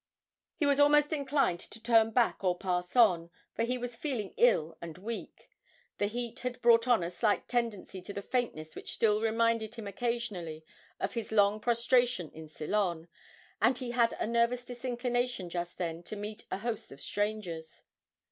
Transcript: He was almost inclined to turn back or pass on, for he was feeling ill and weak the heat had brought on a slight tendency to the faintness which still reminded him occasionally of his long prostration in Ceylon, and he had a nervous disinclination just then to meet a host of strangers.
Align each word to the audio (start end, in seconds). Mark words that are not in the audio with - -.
He 0.57 0.65
was 0.65 0.79
almost 0.79 1.13
inclined 1.13 1.59
to 1.59 1.79
turn 1.79 2.09
back 2.09 2.43
or 2.43 2.57
pass 2.57 2.95
on, 2.95 3.29
for 3.53 3.61
he 3.61 3.77
was 3.77 3.95
feeling 3.95 4.33
ill 4.35 4.75
and 4.81 4.97
weak 4.97 5.47
the 5.99 6.07
heat 6.07 6.39
had 6.39 6.59
brought 6.59 6.87
on 6.87 7.03
a 7.03 7.11
slight 7.11 7.47
tendency 7.47 8.01
to 8.01 8.11
the 8.11 8.23
faintness 8.23 8.73
which 8.75 8.95
still 8.95 9.21
reminded 9.21 9.75
him 9.75 9.85
occasionally 9.85 10.65
of 10.99 11.13
his 11.13 11.31
long 11.31 11.59
prostration 11.59 12.31
in 12.31 12.49
Ceylon, 12.49 13.09
and 13.61 13.77
he 13.77 13.91
had 13.91 14.13
a 14.13 14.25
nervous 14.25 14.65
disinclination 14.65 15.51
just 15.51 15.77
then 15.77 16.01
to 16.01 16.15
meet 16.15 16.47
a 16.49 16.57
host 16.57 16.91
of 16.91 16.99
strangers. 16.99 17.83